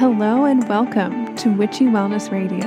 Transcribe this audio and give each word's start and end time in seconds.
Hello 0.00 0.46
and 0.46 0.66
welcome 0.66 1.36
to 1.36 1.50
Witchy 1.50 1.84
Wellness 1.84 2.30
Radio. 2.30 2.66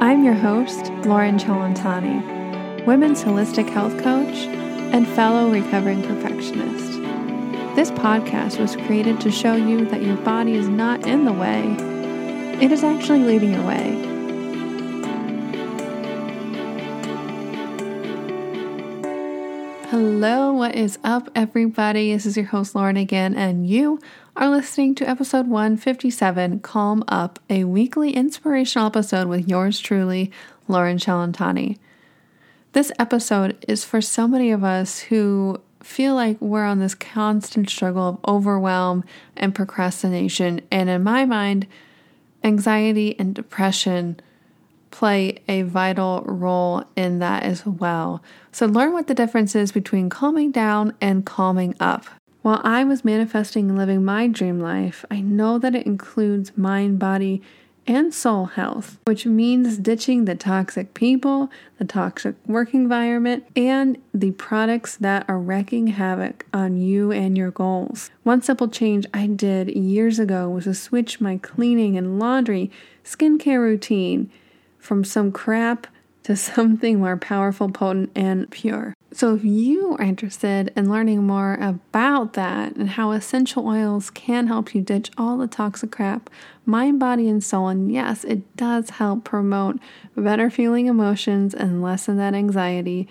I'm 0.00 0.24
your 0.24 0.34
host, 0.34 0.90
Lauren 1.06 1.38
Chalantani, 1.38 2.84
women's 2.84 3.22
holistic 3.22 3.70
health 3.70 3.96
coach 4.02 4.48
and 4.92 5.06
fellow 5.06 5.52
recovering 5.52 6.02
perfectionist. 6.02 7.00
This 7.76 7.92
podcast 7.92 8.58
was 8.58 8.74
created 8.74 9.20
to 9.20 9.30
show 9.30 9.54
you 9.54 9.84
that 9.84 10.02
your 10.02 10.16
body 10.16 10.54
is 10.54 10.68
not 10.68 11.06
in 11.06 11.26
the 11.26 11.32
way, 11.32 11.76
it 12.60 12.72
is 12.72 12.82
actually 12.82 13.20
leading 13.20 13.52
your 13.52 13.64
way. 13.64 14.11
Hello, 19.92 20.54
what 20.54 20.74
is 20.74 20.98
up, 21.04 21.28
everybody? 21.34 22.14
This 22.14 22.24
is 22.24 22.34
your 22.34 22.46
host, 22.46 22.74
Lauren, 22.74 22.96
again, 22.96 23.34
and 23.34 23.68
you 23.68 24.00
are 24.34 24.48
listening 24.48 24.94
to 24.94 25.06
episode 25.06 25.48
157 25.48 26.60
Calm 26.60 27.04
Up, 27.08 27.38
a 27.50 27.64
weekly 27.64 28.12
inspirational 28.12 28.86
episode 28.86 29.28
with 29.28 29.46
yours 29.46 29.78
truly, 29.78 30.32
Lauren 30.66 30.96
Chalantani. 30.96 31.76
This 32.72 32.90
episode 32.98 33.62
is 33.68 33.84
for 33.84 34.00
so 34.00 34.26
many 34.26 34.50
of 34.50 34.64
us 34.64 35.00
who 35.00 35.60
feel 35.82 36.14
like 36.14 36.40
we're 36.40 36.64
on 36.64 36.78
this 36.78 36.94
constant 36.94 37.68
struggle 37.68 38.08
of 38.08 38.18
overwhelm 38.26 39.04
and 39.36 39.54
procrastination. 39.54 40.62
And 40.70 40.88
in 40.88 41.02
my 41.02 41.26
mind, 41.26 41.66
anxiety 42.42 43.14
and 43.18 43.34
depression 43.34 44.20
play 45.02 45.36
a 45.48 45.62
vital 45.62 46.22
role 46.26 46.84
in 46.94 47.18
that 47.18 47.42
as 47.42 47.66
well. 47.66 48.22
So, 48.52 48.66
learn 48.66 48.92
what 48.92 49.08
the 49.08 49.14
difference 49.14 49.56
is 49.56 49.72
between 49.72 50.08
calming 50.08 50.52
down 50.52 50.94
and 51.00 51.26
calming 51.26 51.74
up. 51.80 52.06
While 52.42 52.60
I 52.62 52.84
was 52.84 53.04
manifesting 53.04 53.68
and 53.68 53.76
living 53.76 54.04
my 54.04 54.28
dream 54.28 54.60
life, 54.60 55.04
I 55.10 55.20
know 55.20 55.58
that 55.58 55.74
it 55.74 55.86
includes 55.86 56.56
mind, 56.56 57.00
body, 57.00 57.42
and 57.84 58.14
soul 58.14 58.44
health, 58.44 59.00
which 59.04 59.26
means 59.26 59.76
ditching 59.78 60.24
the 60.24 60.36
toxic 60.36 60.94
people, 60.94 61.50
the 61.78 61.84
toxic 61.84 62.36
work 62.46 62.72
environment, 62.72 63.44
and 63.56 64.00
the 64.14 64.30
products 64.30 64.96
that 64.98 65.24
are 65.28 65.40
wreaking 65.40 65.88
havoc 65.88 66.46
on 66.54 66.76
you 66.76 67.10
and 67.10 67.36
your 67.36 67.50
goals. 67.50 68.12
One 68.22 68.40
simple 68.40 68.68
change 68.68 69.06
I 69.12 69.26
did 69.26 69.68
years 69.70 70.20
ago 70.20 70.48
was 70.48 70.62
to 70.62 70.74
switch 70.74 71.20
my 71.20 71.38
cleaning 71.38 71.98
and 71.98 72.20
laundry 72.20 72.70
skincare 73.04 73.58
routine 73.58 74.30
from 74.82 75.04
some 75.04 75.32
crap 75.32 75.86
to 76.24 76.36
something 76.36 76.98
more 76.98 77.16
powerful, 77.16 77.70
potent, 77.70 78.10
and 78.14 78.50
pure. 78.50 78.94
So, 79.14 79.34
if 79.34 79.44
you 79.44 79.96
are 79.98 80.04
interested 80.04 80.72
in 80.74 80.90
learning 80.90 81.26
more 81.26 81.54
about 81.60 82.32
that 82.32 82.76
and 82.76 82.90
how 82.90 83.10
essential 83.10 83.68
oils 83.68 84.08
can 84.08 84.46
help 84.46 84.74
you 84.74 84.80
ditch 84.80 85.10
all 85.18 85.36
the 85.36 85.46
toxic 85.46 85.90
crap, 85.92 86.30
mind, 86.64 86.98
body, 86.98 87.28
and 87.28 87.44
soul, 87.44 87.68
and 87.68 87.92
yes, 87.92 88.24
it 88.24 88.56
does 88.56 88.90
help 88.90 89.24
promote 89.24 89.78
better 90.16 90.48
feeling 90.48 90.86
emotions 90.86 91.52
and 91.52 91.82
lessen 91.82 92.16
that 92.16 92.32
anxiety, 92.32 93.06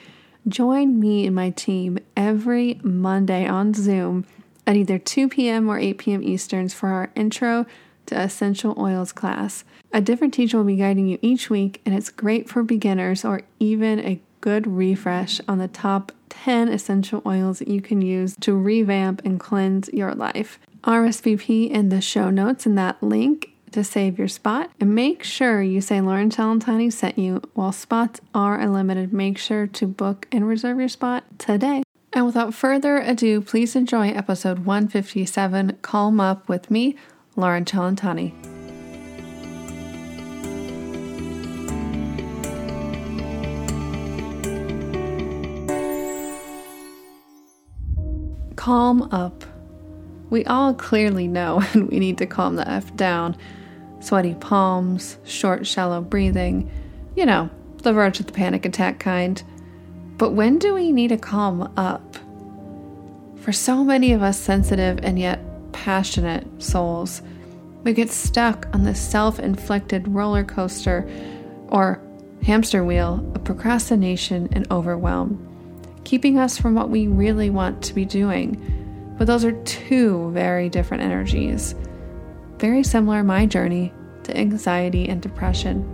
join 0.48 1.00
me 1.00 1.28
and 1.28 1.36
my 1.36 1.52
team 1.52 2.00
every 2.18 2.80
Monday 2.82 3.46
on 3.46 3.76
Zoom 3.76 4.26
at 4.66 4.76
either 4.76 4.98
2 4.98 5.30
p.m. 5.30 5.70
or 5.70 5.78
8 5.78 5.98
p.m. 6.00 6.24
Easterns 6.24 6.74
for 6.74 6.90
our 6.90 7.12
intro 7.16 7.68
to 8.12 8.22
essential 8.22 8.76
oils 8.78 9.12
class. 9.14 9.64
A 9.94 10.02
different 10.02 10.34
teacher 10.34 10.58
will 10.58 10.66
be 10.66 10.76
guiding 10.76 11.08
you 11.08 11.18
each 11.22 11.50
week, 11.50 11.82
and 11.86 11.96
it's 11.96 12.10
great 12.10 12.50
for 12.50 12.62
beginners 12.62 13.24
or 13.26 13.42
even 13.60 14.00
a 14.00 14.22
good 14.42 14.68
refresh 14.68 15.40
on 15.48 15.60
the 15.60 15.68
top 15.68 16.12
10 16.30 16.68
essential 16.68 17.22
oils 17.26 17.60
that 17.60 17.68
you 17.68 17.82
can 17.82 18.02
use 18.02 18.36
to 18.42 18.54
revamp 18.54 19.24
and 19.24 19.40
cleanse 19.40 19.88
your 19.90 20.14
life. 20.14 20.60
RSVP 20.84 21.70
in 21.70 21.90
the 21.90 22.02
show 22.02 22.30
notes 22.30 22.66
and 22.66 22.78
that 22.78 23.02
link 23.02 23.52
to 23.72 23.84
save 23.84 24.18
your 24.18 24.28
spot. 24.28 24.72
And 24.80 24.94
make 24.94 25.24
sure 25.24 25.62
you 25.62 25.80
say 25.80 26.02
Lauren 26.02 26.30
Chalantani 26.30 26.92
sent 26.92 27.18
you. 27.18 27.42
While 27.54 27.72
spots 27.72 28.20
are 28.36 28.60
unlimited, 28.60 29.14
make 29.14 29.38
sure 29.38 29.68
to 29.68 29.88
book 29.88 30.28
and 30.32 30.48
reserve 30.48 30.80
your 30.80 30.90
spot 30.90 31.24
today. 31.38 31.84
And 32.12 32.26
without 32.26 32.54
further 32.54 32.98
ado, 32.98 33.40
please 33.40 33.76
enjoy 33.76 34.10
episode 34.10 34.66
157 34.66 35.78
Calm 35.82 36.20
Up 36.20 36.50
with 36.50 36.70
me, 36.70 36.98
Lauren 37.36 37.66
Chalantani. 37.66 38.34
calm 48.62 49.02
up. 49.12 49.44
We 50.30 50.46
all 50.46 50.76
clearly 50.76 51.28
know 51.28 51.62
when 51.74 51.88
we 51.88 51.98
need 51.98 52.20
to 52.20 52.28
calm 52.28 52.58
the 52.58 52.70
F 52.70 52.96
down. 52.96 53.36
Sweaty 54.00 54.36
palms, 54.36 55.18
short, 55.24 55.66
shallow 55.66 56.00
breathing, 56.00 56.70
you 57.16 57.26
know, 57.26 57.50
the 57.82 57.92
verge 57.92 58.20
of 58.20 58.28
the 58.28 58.32
panic 58.32 58.66
attack 58.66 59.00
kind. 59.00 59.42
But 60.18 60.34
when 60.34 60.60
do 60.60 60.76
we 60.76 60.92
need 60.92 61.08
to 61.08 61.18
calm 61.18 61.74
up? 61.76 62.18
For 63.38 63.52
so 63.52 63.84
many 63.84 64.14
of 64.14 64.22
us 64.22 64.40
sensitive 64.40 65.00
and 65.02 65.18
yet 65.18 65.40
passionate 65.74 66.46
souls, 66.62 67.22
we 67.84 67.94
get 67.94 68.12
stuck 68.12 68.68
on 68.74 68.84
the 68.84 68.96
self 68.96 69.40
inflicted 69.40 70.08
roller 70.08 70.44
coaster 70.44 71.10
or 71.70 72.02
hamster 72.44 72.84
wheel 72.84 73.26
of 73.36 73.44
procrastination 73.44 74.50
and 74.52 74.70
overwhelm 74.72 75.48
keeping 76.04 76.38
us 76.38 76.58
from 76.58 76.76
what 76.76 76.90
we 76.90 77.08
really 77.08 77.50
want 77.50 77.82
to 77.84 77.94
be 77.94 78.06
doing. 78.06 79.16
But 79.18 79.28
those 79.28 79.46
are 79.46 79.52
two 79.64 80.32
very 80.32 80.70
different 80.70 81.04
energies. 81.04 81.76
Very 82.58 82.84
similar 82.84 83.24
my 83.24 83.46
journey 83.46 83.94
to 84.24 84.38
anxiety 84.38 85.08
and 85.08 85.22
depression. 85.22 85.88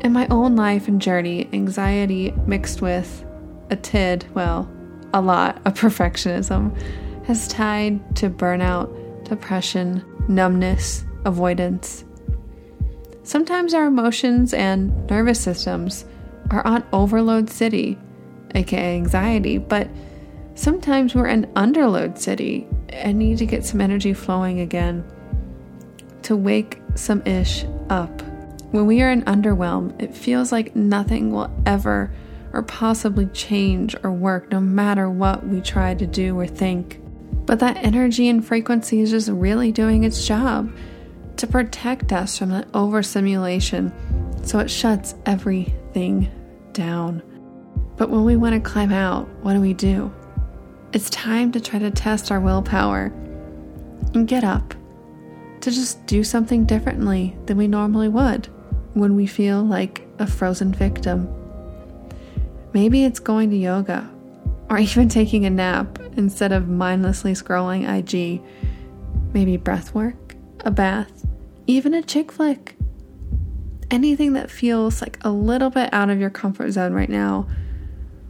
In 0.00 0.12
my 0.12 0.26
own 0.28 0.54
life 0.54 0.86
and 0.88 1.00
journey, 1.00 1.48
anxiety 1.52 2.32
mixed 2.46 2.82
with 2.82 3.24
a 3.70 3.76
tid, 3.76 4.26
well, 4.34 4.70
a 5.12 5.20
lot 5.20 5.62
of 5.64 5.74
perfectionism, 5.80 6.76
has 7.26 7.48
tied 7.48 8.16
to 8.16 8.30
burnout, 8.30 9.24
depression, 9.24 10.04
numbness, 10.28 11.04
avoidance. 11.24 12.04
Sometimes 13.22 13.72
our 13.72 13.86
emotions 13.86 14.52
and 14.52 15.06
nervous 15.08 15.40
systems 15.40 16.04
are 16.50 16.66
on 16.66 16.84
overload 16.92 17.48
city 17.48 17.98
aka 18.54 18.96
anxiety, 18.96 19.58
but 19.58 19.88
sometimes 20.54 21.14
we're 21.14 21.26
in 21.26 21.46
underload 21.54 22.18
city 22.18 22.66
and 22.88 23.18
need 23.18 23.38
to 23.38 23.46
get 23.46 23.64
some 23.64 23.80
energy 23.80 24.14
flowing 24.14 24.60
again 24.60 25.04
to 26.22 26.36
wake 26.36 26.80
some 26.94 27.22
ish 27.26 27.64
up. 27.90 28.22
When 28.70 28.86
we 28.86 29.02
are 29.02 29.10
in 29.10 29.22
underwhelm, 29.22 30.00
it 30.00 30.14
feels 30.14 30.50
like 30.50 30.74
nothing 30.74 31.32
will 31.32 31.50
ever 31.66 32.12
or 32.52 32.62
possibly 32.62 33.26
change 33.26 33.96
or 34.02 34.12
work 34.12 34.50
no 34.50 34.60
matter 34.60 35.10
what 35.10 35.46
we 35.46 35.60
try 35.60 35.94
to 35.94 36.06
do 36.06 36.38
or 36.38 36.46
think. 36.46 37.00
But 37.46 37.58
that 37.60 37.76
energy 37.76 38.28
and 38.28 38.44
frequency 38.44 39.00
is 39.00 39.10
just 39.10 39.28
really 39.28 39.70
doing 39.70 40.04
its 40.04 40.26
job 40.26 40.74
to 41.36 41.46
protect 41.46 42.12
us 42.12 42.38
from 42.38 42.50
that 42.50 42.68
overstimulation 42.74 43.92
so 44.46 44.58
it 44.58 44.70
shuts 44.70 45.14
everything 45.26 46.30
down. 46.72 47.22
But 47.96 48.10
when 48.10 48.24
we 48.24 48.36
want 48.36 48.54
to 48.54 48.70
climb 48.70 48.92
out, 48.92 49.28
what 49.42 49.54
do 49.54 49.60
we 49.60 49.74
do? 49.74 50.12
It's 50.92 51.10
time 51.10 51.52
to 51.52 51.60
try 51.60 51.78
to 51.78 51.90
test 51.90 52.30
our 52.30 52.40
willpower 52.40 53.06
and 54.14 54.28
get 54.28 54.44
up 54.44 54.74
to 55.60 55.70
just 55.70 56.04
do 56.06 56.22
something 56.22 56.64
differently 56.64 57.36
than 57.46 57.56
we 57.56 57.66
normally 57.66 58.08
would 58.08 58.46
when 58.94 59.16
we 59.16 59.26
feel 59.26 59.62
like 59.62 60.06
a 60.18 60.26
frozen 60.26 60.72
victim. 60.72 61.28
Maybe 62.72 63.04
it's 63.04 63.18
going 63.18 63.50
to 63.50 63.56
yoga 63.56 64.13
or 64.74 64.78
even 64.78 65.08
taking 65.08 65.46
a 65.46 65.50
nap 65.50 65.98
instead 66.16 66.52
of 66.52 66.68
mindlessly 66.68 67.32
scrolling 67.32 67.88
IG. 67.88 68.42
Maybe 69.32 69.56
breath 69.56 69.94
work, 69.94 70.34
a 70.60 70.70
bath, 70.70 71.26
even 71.66 71.94
a 71.94 72.02
chick 72.02 72.32
flick. 72.32 72.76
Anything 73.90 74.32
that 74.32 74.50
feels 74.50 75.00
like 75.00 75.18
a 75.22 75.30
little 75.30 75.70
bit 75.70 75.92
out 75.92 76.10
of 76.10 76.18
your 76.18 76.30
comfort 76.30 76.72
zone 76.72 76.92
right 76.92 77.08
now 77.08 77.46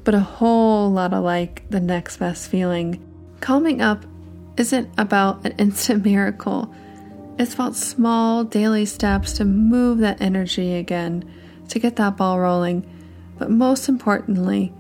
but 0.04 0.14
a 0.14 0.20
whole 0.20 0.90
lot 0.90 1.12
of 1.12 1.24
like 1.24 1.69
the 1.70 1.80
next 1.80 2.19
best 2.19 2.50
feeling. 2.50 3.02
Calming 3.40 3.80
up 3.80 4.04
isn't 4.56 4.88
about 4.98 5.44
an 5.44 5.52
instant 5.58 6.04
miracle, 6.04 6.72
it's 7.38 7.54
about 7.54 7.74
small 7.74 8.44
daily 8.44 8.86
steps 8.86 9.32
to 9.34 9.44
move 9.44 9.98
that 9.98 10.20
energy 10.20 10.74
again, 10.74 11.28
to 11.69 11.78
get 11.80 11.96
that 11.96 12.16
ball 12.16 12.38
rolling, 12.38 12.88
but 13.38 13.50
most 13.50 13.88
importantly, 13.88 14.72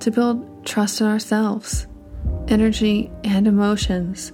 to 0.00 0.10
build 0.10 0.46
trust 0.64 1.00
in 1.00 1.06
ourselves, 1.06 1.86
energy, 2.48 3.10
and 3.24 3.46
emotions. 3.46 4.32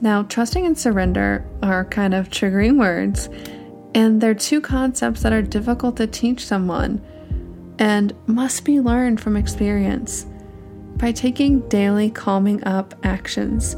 Now, 0.00 0.24
trusting 0.24 0.66
and 0.66 0.78
surrender 0.78 1.46
are 1.62 1.84
kind 1.84 2.14
of 2.14 2.28
triggering 2.28 2.78
words, 2.78 3.28
and 3.94 4.20
they're 4.20 4.34
two 4.34 4.60
concepts 4.60 5.22
that 5.22 5.32
are 5.32 5.42
difficult 5.42 5.96
to 5.96 6.06
teach 6.06 6.44
someone 6.44 7.00
and 7.78 8.14
must 8.26 8.64
be 8.64 8.80
learned 8.80 9.20
from 9.20 9.36
experience. 9.36 10.26
By 10.96 11.12
taking 11.12 11.60
daily 11.68 12.10
calming 12.10 12.62
up 12.64 12.94
actions, 13.02 13.76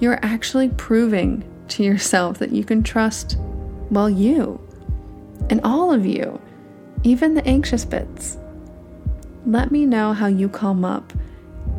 you're 0.00 0.18
actually 0.22 0.68
proving 0.70 1.44
to 1.68 1.82
yourself 1.82 2.38
that 2.38 2.52
you 2.52 2.64
can 2.64 2.82
trust, 2.82 3.36
well, 3.90 4.10
you 4.10 4.60
and 5.50 5.60
all 5.64 5.92
of 5.92 6.04
you, 6.06 6.40
even 7.04 7.34
the 7.34 7.46
anxious 7.46 7.84
bits. 7.84 8.38
Let 9.44 9.72
me 9.72 9.86
know 9.86 10.12
how 10.12 10.28
you 10.28 10.48
calm 10.48 10.84
up, 10.84 11.12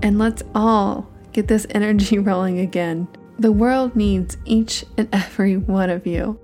and 0.01 0.19
let's 0.19 0.43
all 0.53 1.09
get 1.31 1.47
this 1.47 1.65
energy 1.71 2.19
rolling 2.19 2.59
again. 2.59 3.07
The 3.39 3.51
world 3.51 3.95
needs 3.95 4.37
each 4.45 4.85
and 4.97 5.09
every 5.11 5.57
one 5.57 5.89
of 5.89 6.05
you. 6.05 6.39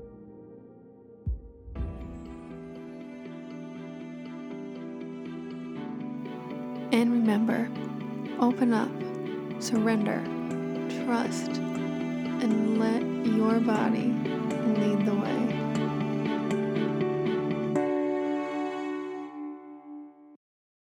And 6.91 7.11
remember, 7.11 7.69
open 8.39 8.73
up, 8.73 8.89
surrender, 9.61 10.23
trust, 11.05 11.51
and 11.51 12.79
let 12.79 13.03
your 13.35 13.59
body 13.59 14.11
lead 14.75 15.05
the 15.05 15.13
way. 15.13 15.48